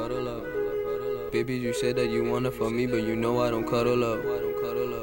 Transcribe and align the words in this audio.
huddle 0.00 0.28
up. 0.28 1.32
Baby, 1.32 1.56
you 1.56 1.74
said 1.74 1.96
that 1.96 2.08
you 2.08 2.24
wanna 2.24 2.50
fuck 2.50 2.72
me, 2.72 2.86
but 2.86 3.02
you 3.02 3.14
know 3.14 3.42
I 3.42 3.50
don't 3.50 3.68
cuddle 3.68 4.02
up. 4.02 4.20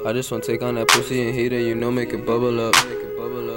I 0.04 0.12
just 0.12 0.30
wanna 0.30 0.42
take 0.42 0.62
on 0.62 0.74
that 0.74 0.88
pussy 0.88 1.26
and 1.26 1.34
heat 1.34 1.52
it, 1.52 1.66
you 1.66 1.76
know, 1.76 1.90
make 1.92 2.12
it 2.12 2.26
bubble 2.26 2.60
up. 2.60 2.74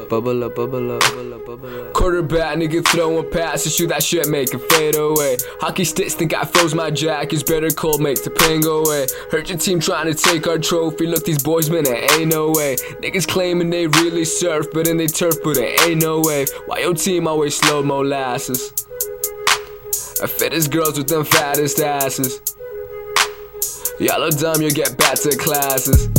Bubble 0.08 0.44
up, 0.44 0.56
bubble 0.56 0.92
up, 0.92 1.02
bubble 1.46 1.74
up. 1.74 1.94
Quarterback, 1.94 2.58
nigga 2.58 2.86
throwing 2.88 3.30
passes, 3.32 3.76
shoot 3.76 3.88
that 3.88 4.04
shit, 4.04 4.28
make 4.30 4.54
it 4.54 4.60
fade 4.72 4.96
away. 4.96 5.38
Hockey 5.60 5.84
sticks 5.84 6.14
think 6.14 6.34
I 6.34 6.44
froze 6.44 6.76
my 6.76 6.92
jack, 6.92 7.34
it's 7.34 7.44
better 7.44 7.70
cold, 7.72 8.02
make 8.02 8.24
the 8.24 8.30
pain 8.30 8.62
go 8.62 8.84
away. 8.84 9.08
Hurt 9.32 9.50
your 9.50 9.58
team 9.58 9.80
trying 9.80 10.14
to 10.14 10.14
take 10.14 10.46
our 10.48 10.60
trophy, 10.60 11.08
look, 11.08 11.26
these 11.26 11.42
boys, 11.42 11.70
man, 11.72 11.86
it 11.88 12.12
ain't 12.20 12.32
no 12.32 12.52
way. 12.52 12.76
Niggas 13.02 13.28
claiming 13.28 13.70
they 13.72 13.88
really 13.88 14.26
surf, 14.26 14.68
but 14.74 14.88
in 14.88 14.98
they 14.98 15.08
turf, 15.08 15.36
but 15.44 15.58
it 15.58 15.82
ain't 15.88 16.02
no 16.02 16.22
way. 16.22 16.46
Why 16.68 16.80
your 16.80 16.94
team 16.94 17.28
always 17.28 17.58
slow 17.58 17.82
molasses? 17.82 18.74
I 20.24 20.28
fittest 20.28 20.70
girls 20.70 21.00
with 21.00 21.08
them 21.08 21.26
fattest 21.26 21.80
asses. 21.80 22.42
Y'all 24.00 24.24
are 24.24 24.30
dumb, 24.30 24.62
you 24.62 24.70
get 24.70 24.96
back 24.96 25.16
to 25.16 25.36
classes. 25.36 26.10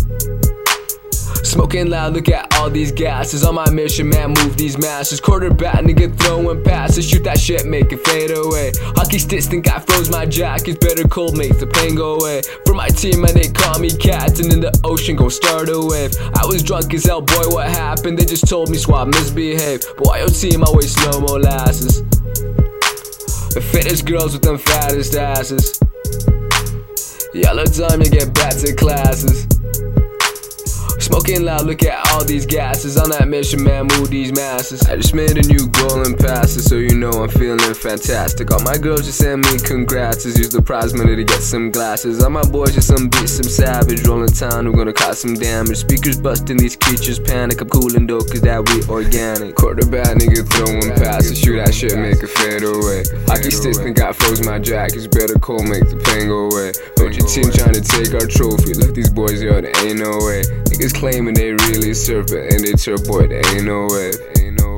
Smoking 1.48 1.88
loud, 1.88 2.14
look 2.14 2.28
at 2.28 2.52
all 2.56 2.68
these 2.68 2.90
gases. 2.90 3.44
On 3.44 3.54
my 3.54 3.70
mission, 3.70 4.08
man, 4.08 4.30
move 4.30 4.56
these 4.56 4.76
masses. 4.76 5.20
Quarterback, 5.20 5.84
nigga 5.84 6.18
throwing 6.18 6.64
passes. 6.64 7.08
Shoot 7.08 7.22
that 7.24 7.38
shit, 7.38 7.64
make 7.64 7.92
it 7.92 8.04
fade 8.04 8.36
away. 8.36 8.72
Hockey 8.96 9.18
sticks 9.18 9.46
think 9.46 9.70
I 9.70 9.78
froze 9.78 10.10
my 10.10 10.26
jack. 10.26 10.66
It's 10.66 10.84
better 10.84 11.06
cold, 11.06 11.36
make 11.36 11.60
the 11.60 11.68
pain 11.68 11.94
go 11.94 12.16
away. 12.16 12.42
For 12.66 12.74
my 12.74 12.88
team, 12.88 13.20
man, 13.20 13.34
they 13.34 13.50
call 13.50 13.78
me 13.78 13.90
captain 13.90 14.50
in 14.50 14.60
the 14.60 14.76
ocean, 14.82 15.14
go 15.14 15.28
start 15.28 15.68
a 15.68 15.78
wave. 15.78 16.12
I 16.34 16.44
was 16.44 16.64
drunk 16.64 16.92
as 16.92 17.04
hell, 17.04 17.20
boy, 17.20 17.46
what 17.50 17.68
happened? 17.68 18.18
They 18.18 18.24
just 18.24 18.48
told 18.48 18.68
me 18.68 18.78
swap, 18.78 19.06
misbehave. 19.06 19.84
But 19.96 20.06
why 20.08 20.18
your 20.18 20.28
team 20.28 20.64
always 20.64 20.92
slow 20.92 21.20
molasses? 21.20 22.02
The 23.52 23.60
fittest 23.60 24.06
girls 24.06 24.32
with 24.32 24.42
them 24.42 24.56
fattest 24.56 25.14
asses. 25.14 25.78
Yellow 27.34 27.64
time 27.64 28.00
to 28.00 28.08
get 28.08 28.32
back 28.32 28.56
to 28.56 28.74
classes. 28.74 29.46
Smoking 30.98 31.44
loud, 31.44 31.66
look 31.66 31.82
at 31.82 32.00
all 32.08 32.24
these 32.24 32.46
gases. 32.46 32.96
On 32.96 33.10
that 33.10 33.28
mission, 33.28 33.62
man, 33.62 33.88
move 33.88 34.08
these 34.08 34.32
masses. 34.32 34.80
I 34.88 34.96
just 34.96 35.12
made 35.12 35.36
a 35.36 35.42
new 35.42 35.68
goal 35.68 36.00
and 36.00 36.18
passed 36.18 36.41
it, 36.41 36.41
so 36.72 36.78
you 36.78 36.96
know 36.96 37.10
I'm 37.10 37.28
feeling 37.28 37.74
fantastic. 37.74 38.50
All 38.50 38.64
my 38.64 38.78
girls 38.78 39.04
just 39.04 39.18
send 39.18 39.44
me 39.44 39.58
congrats. 39.58 40.24
Use 40.24 40.48
the 40.48 40.62
prize 40.62 40.94
money 40.94 41.14
to 41.16 41.22
get 41.22 41.42
some 41.42 41.70
glasses. 41.70 42.24
All 42.24 42.30
my 42.30 42.48
boys 42.48 42.72
just 42.72 42.88
some 42.88 43.10
beat, 43.10 43.28
some 43.28 43.44
savage. 43.44 44.08
Rolling 44.08 44.32
town, 44.32 44.64
we're 44.64 44.78
gonna 44.78 44.94
cause 44.94 45.20
some 45.20 45.34
damage. 45.34 45.76
Speakers 45.84 46.18
busting, 46.18 46.56
these 46.56 46.74
creatures 46.74 47.18
panic. 47.18 47.60
I'm 47.60 47.68
coolin' 47.68 48.06
though, 48.06 48.24
cause 48.24 48.40
that 48.48 48.64
we 48.64 48.80
organic. 48.88 49.54
Quarterback 49.54 50.16
nigga 50.16 50.48
throwing 50.48 50.96
passes. 50.96 51.38
Shoot 51.38 51.60
that 51.60 51.74
shit, 51.74 51.92
make 51.98 52.24
it 52.24 52.32
fade 52.40 52.64
away. 52.64 53.04
Hockey 53.28 53.50
sticks 53.50 53.76
think 53.76 54.00
I 54.00 54.12
froze 54.14 54.40
my 54.40 54.58
jack. 54.58 54.96
It's 54.96 55.06
better 55.06 55.36
cold, 55.44 55.68
make 55.68 55.84
the 55.92 56.00
pain 56.00 56.32
go 56.32 56.48
away. 56.48 56.72
Hold 56.96 57.12
your 57.12 57.28
team 57.28 57.52
trying 57.52 57.76
to 57.76 57.84
take 57.84 58.16
our 58.16 58.24
trophy. 58.24 58.72
Look, 58.80 58.96
these 58.96 59.12
boys, 59.12 59.42
yo, 59.42 59.60
there 59.60 59.76
ain't 59.84 60.00
no 60.00 60.16
way. 60.24 60.40
Niggas 60.72 60.96
claiming 60.96 61.34
they 61.34 61.52
really 61.68 61.92
surf 61.92 62.32
it, 62.32 62.48
and 62.48 62.64
they 62.64 62.72
turf 62.72 63.04
boy, 63.04 63.28
there 63.28 63.44
ain't 63.52 63.68
no 63.68 63.92
way. 63.92 64.16
Ain't 64.40 64.56
no 64.56 64.71